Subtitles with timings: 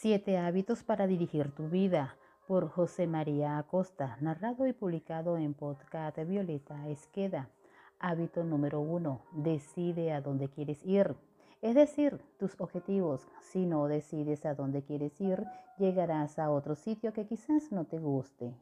[0.00, 2.14] Siete hábitos para dirigir tu vida
[2.46, 7.50] por José María Acosta, narrado y publicado en podcast Violeta Esqueda.
[7.98, 11.16] Hábito número uno, decide a dónde quieres ir.
[11.62, 13.26] Es decir, tus objetivos.
[13.40, 15.44] Si no decides a dónde quieres ir,
[15.78, 18.54] llegarás a otro sitio que quizás no te guste.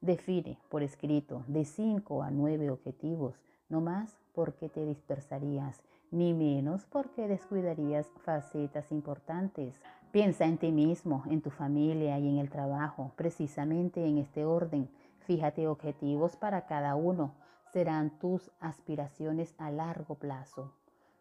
[0.00, 6.86] Define por escrito de 5 a 9 objetivos, no más porque te dispersarías, ni menos
[6.86, 9.74] porque descuidarías facetas importantes.
[10.10, 14.88] Piensa en ti mismo, en tu familia y en el trabajo, precisamente en este orden.
[15.26, 17.34] Fíjate objetivos para cada uno.
[17.72, 20.72] Serán tus aspiraciones a largo plazo.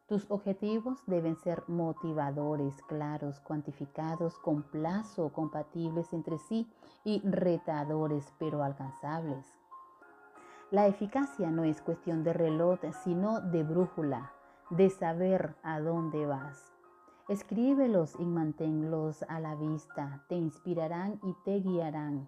[0.07, 6.71] Tus objetivos deben ser motivadores, claros, cuantificados, con plazo, compatibles entre sí
[7.03, 9.56] y retadores, pero alcanzables.
[10.69, 14.33] La eficacia no es cuestión de reloj, sino de brújula,
[14.69, 16.73] de saber a dónde vas.
[17.29, 22.27] Escríbelos y manténlos a la vista, te inspirarán y te guiarán.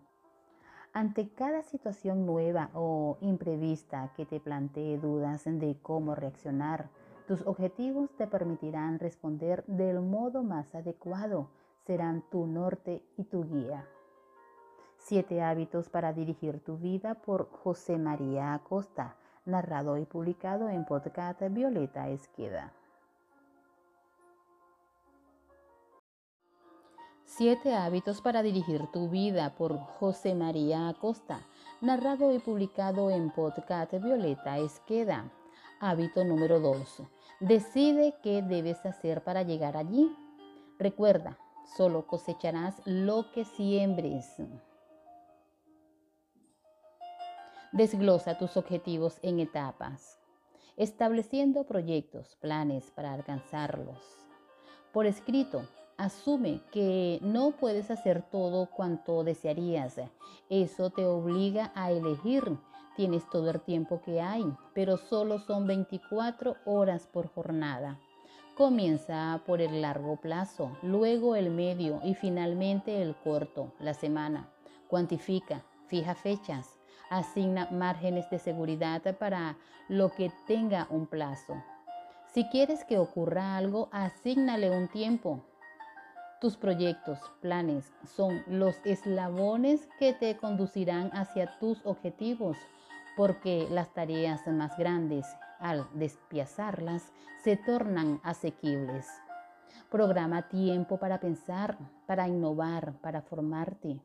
[0.93, 6.89] Ante cada situación nueva o imprevista que te plantee dudas de cómo reaccionar,
[7.27, 11.49] tus objetivos te permitirán responder del modo más adecuado,
[11.85, 13.85] serán tu norte y tu guía.
[14.99, 21.41] Siete hábitos para dirigir tu vida por José María Acosta, narrado y publicado en podcast
[21.49, 22.73] Violeta Esqueda.
[27.25, 31.39] Siete hábitos para dirigir tu vida por José María Acosta,
[31.81, 35.31] narrado y publicado en podcast Violeta Esqueda.
[35.79, 37.03] Hábito número 2.
[37.39, 40.13] Decide qué debes hacer para llegar allí.
[40.77, 41.37] Recuerda,
[41.77, 44.39] solo cosecharás lo que siembres.
[47.71, 50.19] Desglosa tus objetivos en etapas,
[50.77, 53.99] estableciendo proyectos, planes para alcanzarlos.
[54.91, 55.61] Por escrito,
[55.97, 60.01] asume que no puedes hacer todo cuanto desearías.
[60.49, 62.57] Eso te obliga a elegir
[62.99, 67.97] Tienes todo el tiempo que hay, pero solo son 24 horas por jornada.
[68.57, 74.49] Comienza por el largo plazo, luego el medio y finalmente el corto, la semana.
[74.89, 76.78] Cuantifica, fija fechas,
[77.09, 81.61] asigna márgenes de seguridad para lo que tenga un plazo.
[82.33, 85.43] Si quieres que ocurra algo, asignale un tiempo.
[86.39, 92.55] Tus proyectos, planes son los eslabones que te conducirán hacia tus objetivos
[93.17, 95.25] porque las tareas más grandes,
[95.59, 97.11] al despiazarlas,
[97.43, 99.07] se tornan asequibles.
[99.89, 103.99] Programa tiempo para pensar, para innovar, para formarte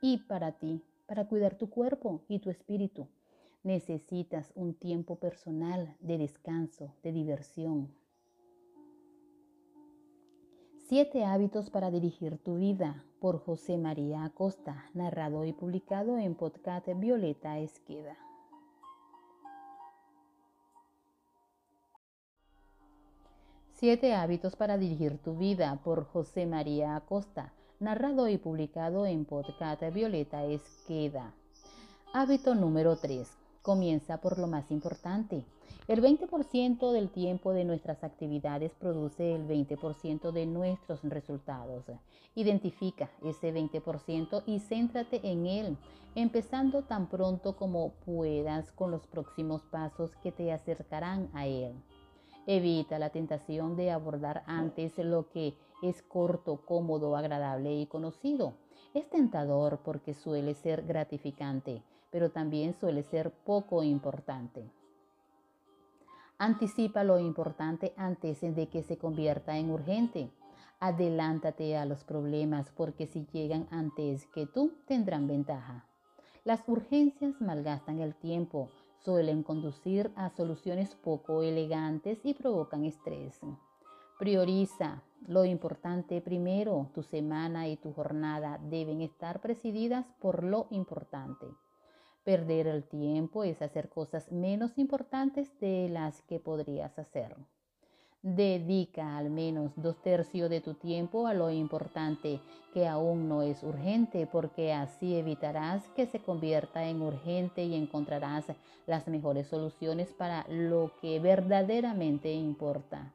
[0.00, 3.08] y para ti, para cuidar tu cuerpo y tu espíritu.
[3.62, 7.94] Necesitas un tiempo personal de descanso, de diversión.
[10.86, 16.86] Siete hábitos para dirigir tu vida por José María Acosta, narrado y publicado en podcast
[16.96, 18.18] Violeta Esqueda.
[23.72, 29.82] Siete hábitos para dirigir tu vida por José María Acosta, narrado y publicado en podcast
[29.92, 31.34] Violeta Esqueda.
[32.12, 33.28] Hábito número 3.
[33.62, 35.44] Comienza por lo más importante.
[35.88, 41.84] El 20% del tiempo de nuestras actividades produce el 20% de nuestros resultados.
[42.34, 45.76] Identifica ese 20% y céntrate en él,
[46.14, 51.74] empezando tan pronto como puedas con los próximos pasos que te acercarán a él.
[52.46, 58.54] Evita la tentación de abordar antes lo que es corto, cómodo, agradable y conocido.
[58.94, 64.70] Es tentador porque suele ser gratificante, pero también suele ser poco importante.
[66.38, 70.30] Anticipa lo importante antes de que se convierta en urgente.
[70.80, 75.86] Adelántate a los problemas porque si llegan antes que tú tendrán ventaja.
[76.44, 78.68] Las urgencias malgastan el tiempo,
[79.04, 83.40] suelen conducir a soluciones poco elegantes y provocan estrés.
[84.18, 86.90] Prioriza lo importante primero.
[86.94, 91.46] Tu semana y tu jornada deben estar presididas por lo importante.
[92.22, 97.36] Perder el tiempo es hacer cosas menos importantes de las que podrías hacer.
[98.22, 102.40] Dedica al menos dos tercios de tu tiempo a lo importante
[102.72, 108.46] que aún no es urgente, porque así evitarás que se convierta en urgente y encontrarás
[108.86, 113.12] las mejores soluciones para lo que verdaderamente importa.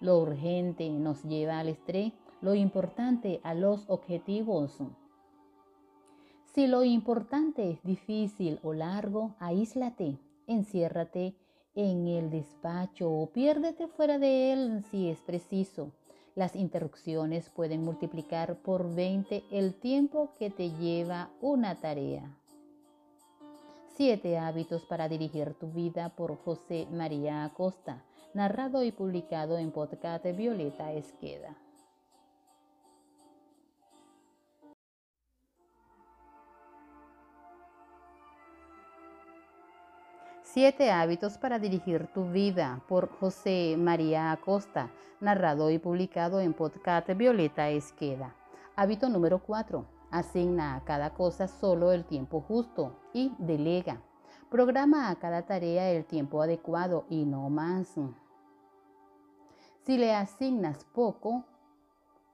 [0.00, 4.78] Lo urgente nos lleva al estrés, lo importante a los objetivos.
[6.52, 11.34] Si lo importante es difícil o largo, aíslate, enciérrate
[11.74, 15.92] en el despacho o piérdete fuera de él si es preciso.
[16.34, 22.36] Las interrupciones pueden multiplicar por 20 el tiempo que te lleva una tarea.
[23.94, 28.04] Siete hábitos para dirigir tu vida por José María Acosta,
[28.36, 31.56] narrado y publicado en podcast Violeta Esqueda.
[40.42, 47.08] Siete hábitos para dirigir tu vida por José María Acosta, narrado y publicado en podcast
[47.14, 48.36] Violeta Esqueda.
[48.76, 49.86] Hábito número 4.
[50.10, 54.02] Asigna a cada cosa solo el tiempo justo y delega.
[54.50, 57.98] Programa a cada tarea el tiempo adecuado y no más.
[59.86, 61.44] Si le asignas poco,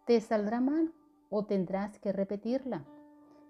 [0.07, 0.93] te saldrá mal
[1.31, 2.85] o tendrás que repetirla.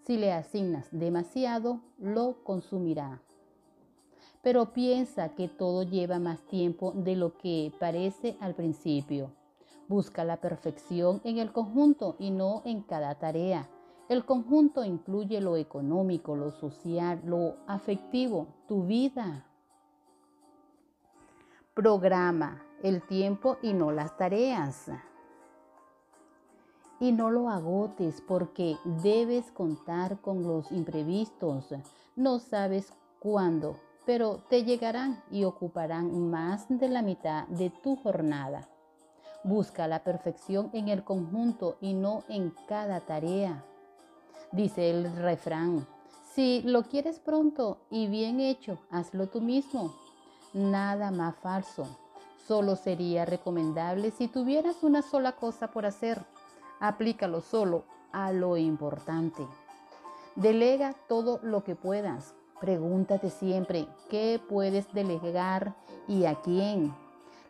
[0.03, 3.23] Si le asignas demasiado, lo consumirá
[4.43, 9.31] pero piensa que todo lleva más tiempo de lo que parece al principio.
[9.89, 13.69] Busca la perfección en el conjunto y no en cada tarea.
[14.09, 19.47] El conjunto incluye lo económico, lo social, lo afectivo, tu vida.
[21.75, 24.91] Programa el tiempo y no las tareas.
[27.01, 31.75] Y no lo agotes porque debes contar con los imprevistos.
[32.17, 38.69] No sabes cuándo pero te llegarán y ocuparán más de la mitad de tu jornada.
[39.45, 43.65] Busca la perfección en el conjunto y no en cada tarea.
[44.53, 45.87] Dice el refrán,
[46.33, 49.93] si lo quieres pronto y bien hecho, hazlo tú mismo.
[50.53, 51.87] Nada más falso.
[52.47, 56.25] Solo sería recomendable si tuvieras una sola cosa por hacer.
[56.81, 59.47] Aplícalo solo a lo importante.
[60.37, 65.75] Delega todo lo que puedas Pregúntate siempre qué puedes delegar
[66.07, 66.95] y a quién.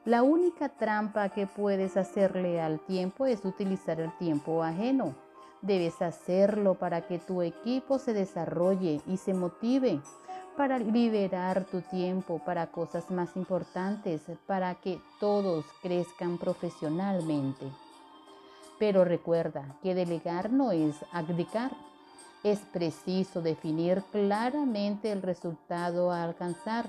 [0.07, 5.15] La única trampa que puedes hacerle al tiempo es utilizar el tiempo ajeno.
[5.61, 10.01] Debes hacerlo para que tu equipo se desarrolle y se motive,
[10.57, 17.67] para liberar tu tiempo para cosas más importantes, para que todos crezcan profesionalmente.
[18.79, 21.71] Pero recuerda que delegar no es abdicar
[22.43, 26.87] es preciso definir claramente el resultado a alcanzar,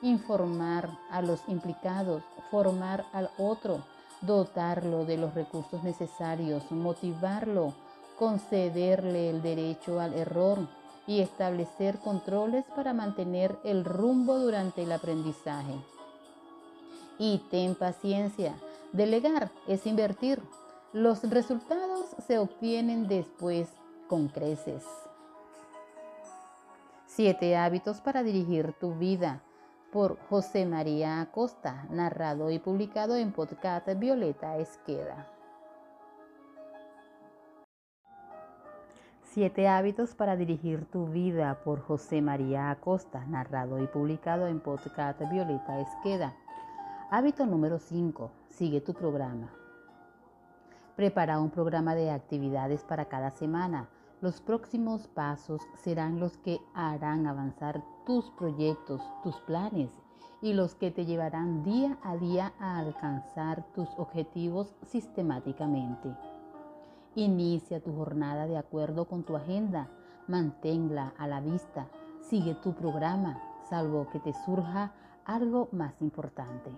[0.00, 3.82] informar a los implicados, formar al otro,
[4.22, 7.74] dotarlo de los recursos necesarios, motivarlo,
[8.18, 10.66] concederle el derecho al error
[11.06, 15.74] y establecer controles para mantener el rumbo durante el aprendizaje.
[17.18, 18.54] Y ten paciencia.
[18.92, 20.42] Delegar es invertir.
[20.92, 23.68] Los resultados se obtienen después
[24.08, 24.84] con creces.
[27.06, 29.42] Siete hábitos para dirigir tu vida
[29.92, 35.33] por José María Acosta, narrado y publicado en podcast Violeta Esqueda.
[39.34, 45.20] Siete hábitos para dirigir tu vida por José María Acosta, narrado y publicado en podcast
[45.28, 46.36] Violeta Esqueda.
[47.10, 48.30] Hábito número 5.
[48.48, 49.48] Sigue tu programa.
[50.94, 53.88] Prepara un programa de actividades para cada semana.
[54.20, 59.90] Los próximos pasos serán los que harán avanzar tus proyectos, tus planes
[60.42, 66.14] y los que te llevarán día a día a alcanzar tus objetivos sistemáticamente.
[67.16, 69.88] Inicia tu jornada de acuerdo con tu agenda,
[70.26, 71.86] manténla a la vista,
[72.20, 74.92] sigue tu programa, salvo que te surja
[75.24, 76.72] algo más importante.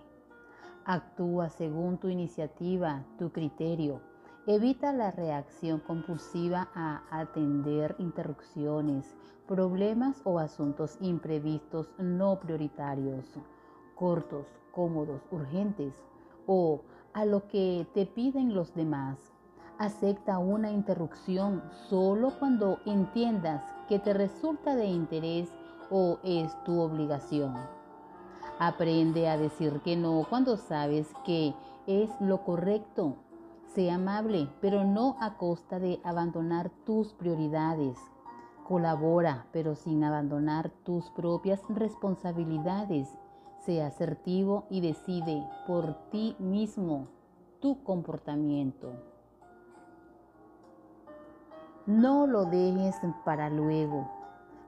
[0.85, 3.99] Actúa según tu iniciativa, tu criterio.
[4.45, 9.15] Evita la reacción compulsiva a atender interrupciones,
[9.47, 13.25] problemas o asuntos imprevistos no prioritarios,
[13.95, 15.95] cortos, cómodos, urgentes
[16.45, 16.81] o
[17.13, 19.36] a lo que te piden los demás.
[19.79, 25.53] Acepta una interrupción solo cuando entiendas que te resulta de interés
[25.91, 27.53] o es tu obligación.
[28.57, 31.53] Aprende a decir que no cuando sabes que
[31.85, 33.17] es lo correcto.
[33.67, 37.99] Sé amable, pero no a costa de abandonar tus prioridades.
[38.67, 43.15] Colabora, pero sin abandonar tus propias responsabilidades.
[43.59, 47.09] Sé asertivo y decide por ti mismo
[47.59, 49.06] tu comportamiento.
[51.87, 54.11] No lo dejes para luego.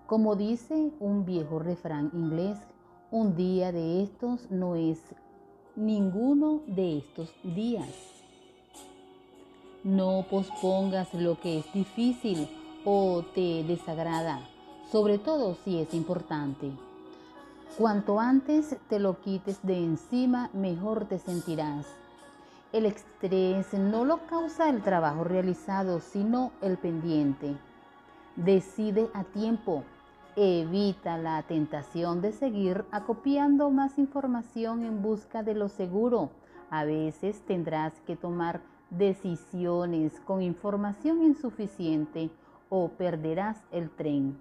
[0.08, 2.58] Como dice un viejo refrán inglés,
[3.12, 5.02] un día de estos no es
[5.76, 7.90] ninguno de estos días.
[9.84, 12.48] No pospongas lo que es difícil
[12.86, 14.40] o te desagrada,
[14.90, 16.72] sobre todo si es importante.
[17.78, 21.86] Cuanto antes te lo quites de encima, mejor te sentirás.
[22.72, 27.58] El estrés no lo causa el trabajo realizado, sino el pendiente.
[28.36, 29.84] Decide a tiempo.
[30.36, 36.30] Evita la tentación de seguir acopiando más información en busca de lo seguro.
[36.70, 38.62] A veces tendrás que tomar
[38.92, 42.30] decisiones con información insuficiente
[42.70, 44.40] o perderás el tren.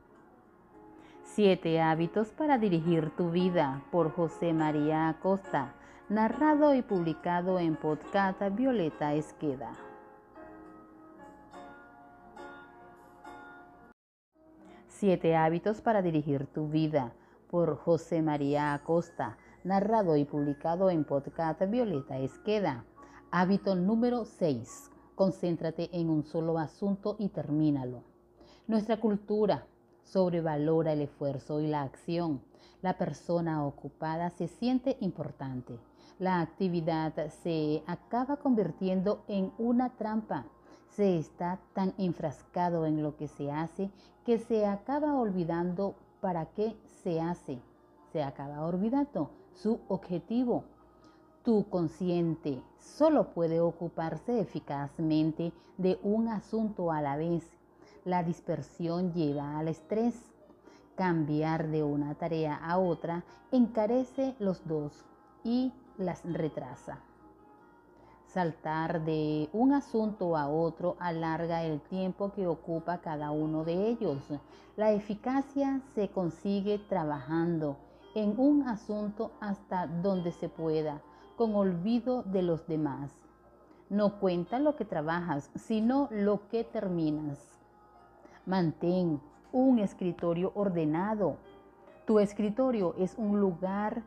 [1.25, 5.73] Siete hábitos para dirigir tu vida por José María Acosta
[6.09, 9.75] narrado y publicado en podcast Violeta Esqueda.
[14.87, 17.13] Siete hábitos para dirigir tu vida
[17.51, 22.87] por José María Acosta, narrado y publicado en podcast Violeta Esqueda.
[23.31, 24.91] Hábito número 6.
[25.15, 28.03] Concéntrate en un solo asunto y termínalo.
[28.67, 29.67] Nuestra cultura
[30.05, 32.41] sobrevalora el esfuerzo y la acción.
[32.81, 35.79] La persona ocupada se siente importante
[36.19, 40.47] la actividad se acaba convirtiendo en una trampa.
[40.89, 43.91] Se está tan enfrascado en lo que se hace
[44.25, 47.61] que se acaba olvidando para qué se hace.
[48.13, 50.65] Se acaba olvidando su objetivo.
[51.45, 57.45] Tu consciente solo puede ocuparse eficazmente de un asunto a la vez.
[58.05, 60.15] La dispersión lleva al estrés.
[60.97, 65.05] Cambiar de una tarea a otra encarece los dos
[65.45, 67.01] y las retrasa.
[68.27, 74.19] Saltar de un asunto a otro alarga el tiempo que ocupa cada uno de ellos.
[74.77, 77.77] La eficacia se consigue trabajando
[78.15, 81.01] en un asunto hasta donde se pueda,
[81.37, 83.11] con olvido de los demás.
[83.91, 87.59] No cuenta lo que trabajas, sino lo que terminas.
[88.45, 89.21] Mantén
[89.53, 91.37] un escritorio ordenado.
[92.07, 94.03] Tu escritorio es un lugar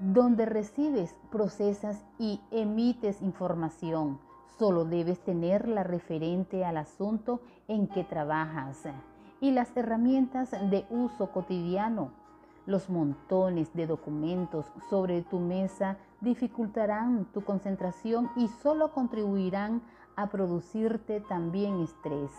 [0.00, 4.18] donde recibes, procesas y emites información.
[4.58, 8.84] Solo debes tenerla referente al asunto en que trabajas
[9.40, 12.12] y las herramientas de uso cotidiano.
[12.66, 19.82] Los montones de documentos sobre tu mesa dificultarán tu concentración y solo contribuirán
[20.16, 22.30] a producirte también estrés.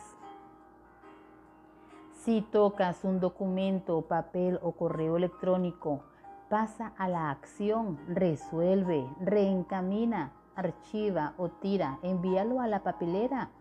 [2.13, 6.03] Si tocas un documento, papel o correo electrónico
[6.51, 13.51] pasa a la acción, resuelve, reencamina, archiva o tira, envíalo a la papelera,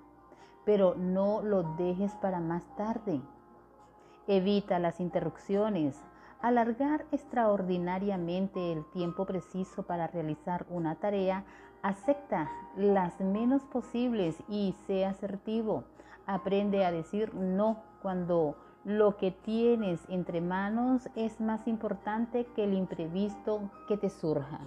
[0.64, 3.20] pero no lo dejes para más tarde.
[4.26, 5.96] Evita las interrupciones.
[6.42, 11.44] Alargar extraordinariamente el tiempo preciso para realizar una tarea,
[11.82, 15.84] acepta las menos posibles y sea asertivo.
[16.26, 22.74] Aprende a decir no cuando lo que tienes entre manos es más importante que el
[22.74, 24.60] imprevisto que te surja.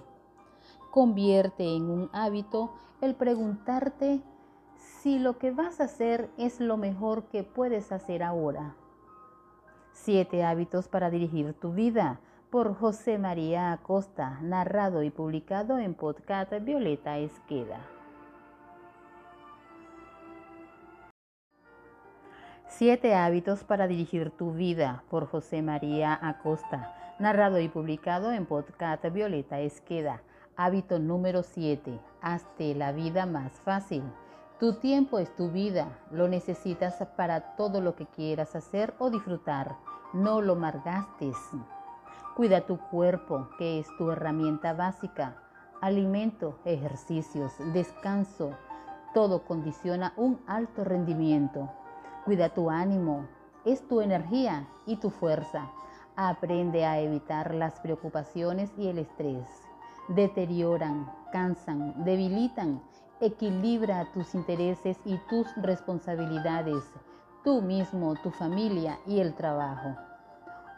[0.90, 4.22] Convierte en un hábito el preguntarte
[4.76, 8.76] si lo que vas a hacer es lo mejor que puedes hacer ahora.
[9.92, 16.52] Siete hábitos para dirigir tu vida por José María Acosta, narrado y publicado en podcast
[16.62, 17.93] Violeta Esqueda.
[22.76, 29.04] Siete hábitos para dirigir tu vida por José María Acosta, narrado y publicado en podcast
[29.12, 30.22] Violeta Esqueda.
[30.56, 32.00] Hábito número 7.
[32.20, 34.02] Hazte la vida más fácil.
[34.58, 36.00] Tu tiempo es tu vida.
[36.10, 39.76] Lo necesitas para todo lo que quieras hacer o disfrutar.
[40.12, 41.36] No lo margastes.
[42.34, 45.36] Cuida tu cuerpo, que es tu herramienta básica.
[45.80, 48.50] Alimento, ejercicios, descanso.
[49.14, 51.70] Todo condiciona un alto rendimiento.
[52.24, 53.28] Cuida tu ánimo,
[53.66, 55.70] es tu energía y tu fuerza.
[56.16, 59.46] Aprende a evitar las preocupaciones y el estrés.
[60.08, 62.82] Deterioran, cansan, debilitan.
[63.20, 66.82] Equilibra tus intereses y tus responsabilidades,
[67.42, 69.94] tú mismo, tu familia y el trabajo.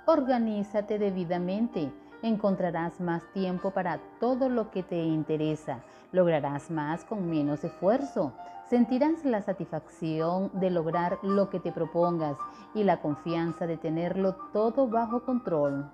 [0.06, 1.92] Organízate debidamente.
[2.26, 5.84] Encontrarás más tiempo para todo lo que te interesa.
[6.10, 8.32] Lograrás más con menos esfuerzo.
[8.68, 12.36] Sentirás la satisfacción de lograr lo que te propongas
[12.74, 15.88] y la confianza de tenerlo todo bajo control.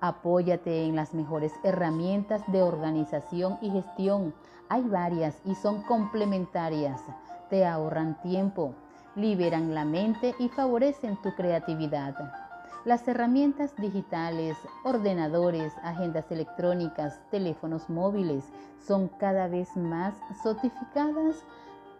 [0.00, 4.32] Apóyate en las mejores herramientas de organización y gestión.
[4.70, 7.02] Hay varias y son complementarias.
[7.50, 8.72] Te ahorran tiempo,
[9.16, 12.39] liberan la mente y favorecen tu creatividad.
[12.86, 18.42] Las herramientas digitales, ordenadores, agendas electrónicas, teléfonos móviles
[18.86, 21.44] son cada vez más sofisticadas,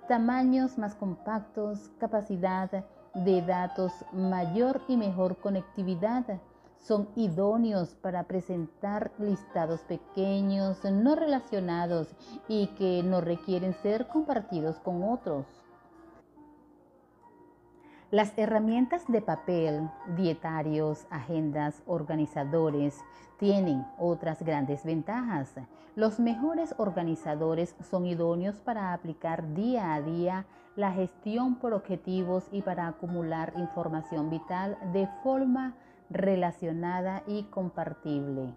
[0.08, 2.70] tamaños más compactos, capacidad
[3.14, 6.24] de datos mayor y mejor conectividad.
[6.78, 12.08] son idóneos para presentar listados pequeños, no relacionados
[12.48, 15.59] y que no requieren ser compartidos con otros.
[18.10, 22.98] Las herramientas de papel, dietarios, agendas, organizadores,
[23.38, 25.54] tienen otras grandes ventajas.
[25.94, 32.62] Los mejores organizadores son idóneos para aplicar día a día la gestión por objetivos y
[32.62, 35.76] para acumular información vital de forma
[36.10, 38.56] relacionada y compartible.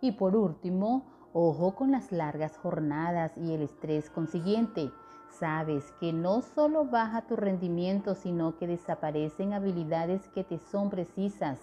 [0.00, 4.90] Y por último, ojo con las largas jornadas y el estrés consiguiente.
[5.30, 11.60] Sabes que no solo baja tu rendimiento, sino que desaparecen habilidades que te son precisas.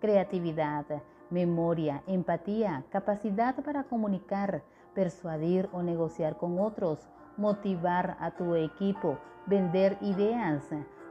[0.00, 0.86] Creatividad,
[1.30, 4.62] memoria, empatía, capacidad para comunicar,
[4.94, 10.64] persuadir o negociar con otros, motivar a tu equipo, vender ideas.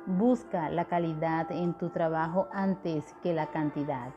[0.06, 4.12] Busca la calidad en tu trabajo antes que la cantidad.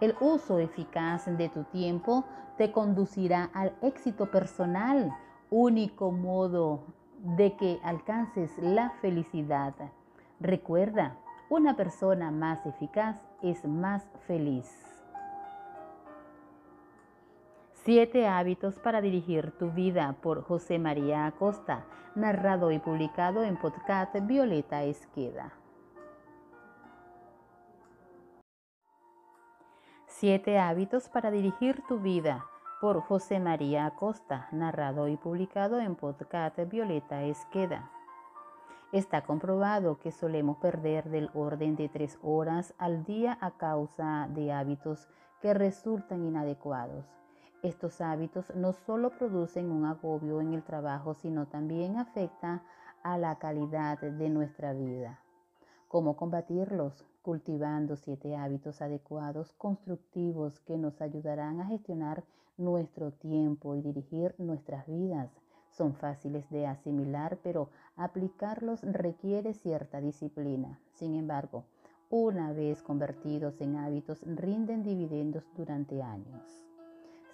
[0.00, 2.24] El uso eficaz de tu tiempo
[2.56, 5.12] te conducirá al éxito personal,
[5.50, 6.80] único modo
[7.18, 9.74] de que alcances la felicidad.
[10.40, 11.16] Recuerda,
[11.48, 14.84] una persona más eficaz es más feliz.
[17.72, 24.14] Siete hábitos para dirigir tu vida por José María Acosta, narrado y publicado en podcast
[24.26, 25.52] Violeta Esqueda.
[30.06, 32.44] Siete hábitos para dirigir tu vida
[32.80, 37.90] por José María Acosta, narrado y publicado en podcast Violeta Esqueda.
[38.92, 44.52] Está comprobado que solemos perder del orden de tres horas al día a causa de
[44.52, 45.08] hábitos
[45.42, 47.04] que resultan inadecuados.
[47.62, 52.62] Estos hábitos no solo producen un agobio en el trabajo, sino también afectan
[53.02, 55.18] a la calidad de nuestra vida.
[55.88, 57.04] ¿Cómo combatirlos?
[57.28, 62.24] Cultivando siete hábitos adecuados, constructivos, que nos ayudarán a gestionar
[62.56, 65.28] nuestro tiempo y dirigir nuestras vidas.
[65.70, 70.80] Son fáciles de asimilar, pero aplicarlos requiere cierta disciplina.
[70.94, 71.64] Sin embargo,
[72.08, 76.64] una vez convertidos en hábitos, rinden dividendos durante años.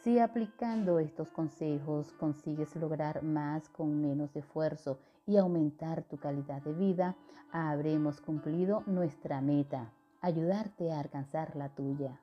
[0.00, 6.72] Si aplicando estos consejos consigues lograr más con menos esfuerzo y aumentar tu calidad de
[6.72, 7.16] vida,
[7.52, 12.20] habremos cumplido nuestra meta, ayudarte a alcanzar la tuya.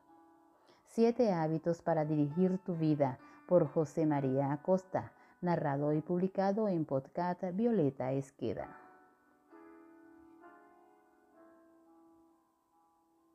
[0.85, 7.43] Siete hábitos para dirigir tu vida por José María Acosta, narrado y publicado en podcast
[7.53, 8.80] Violeta Esqueda.